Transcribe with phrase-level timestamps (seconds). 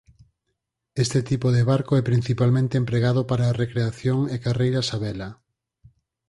[1.03, 5.29] Este tipo de barco é principalmente empregado para a recreación e carreiras a vela.